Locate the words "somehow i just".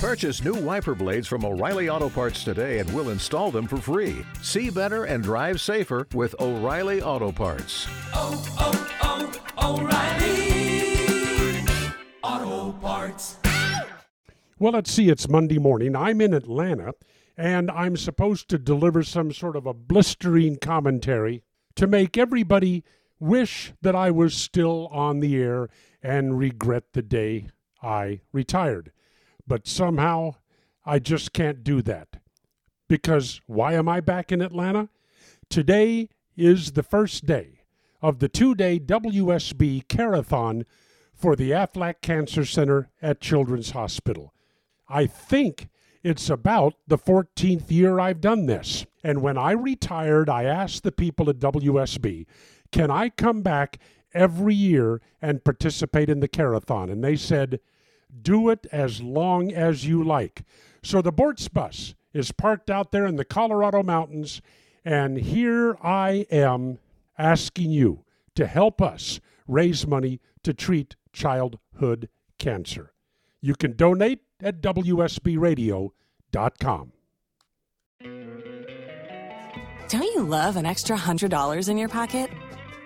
29.66-31.32